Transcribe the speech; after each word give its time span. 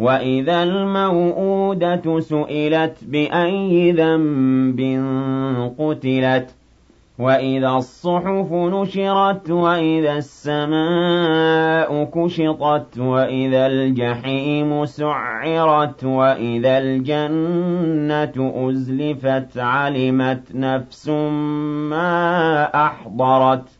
وإذا 0.00 0.62
الموءودة 0.62 2.20
سئلت 2.20 2.96
بأي 3.02 3.92
ذنب 3.92 4.80
قتلت 5.78 6.54
وإذا 7.18 7.68
الصحف 7.68 8.52
نشرت 8.52 9.50
وإذا 9.50 10.12
السماء 10.12 12.04
كشطت 12.04 12.98
وإذا 12.98 13.66
الجحيم 13.66 14.84
سعرت 14.84 16.04
وإذا 16.04 16.78
الجنة 16.78 18.52
أزلفت 18.68 19.58
علمت 19.58 20.54
نفس 20.54 21.08
ما 21.90 22.64
أحضرت 22.86 23.79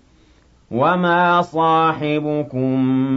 وما 0.71 1.41
صاحبكم 1.41 2.75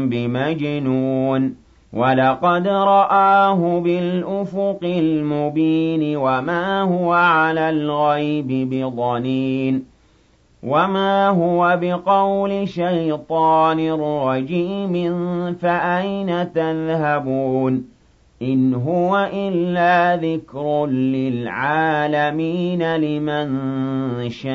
بمجنون 0.08 1.54
ولقد 1.92 2.68
رآه 2.68 3.80
بالأفق 3.80 4.78
المبين 4.82 6.16
وما 6.16 6.82
هو 6.82 7.12
على 7.12 7.70
الغيب 7.70 8.70
بضنين 8.70 9.84
وما 10.62 11.28
هو 11.28 11.78
بقول 11.82 12.68
شيطان 12.68 13.90
رجيم 13.92 14.94
فأين 15.54 16.52
تذهبون 16.52 17.84
إن 18.42 18.74
هو 18.74 19.30
إلا 19.32 20.16
ذكر 20.16 20.86
للعالمين 20.86 22.16
لمن 22.96 23.50
شاء 24.30 24.54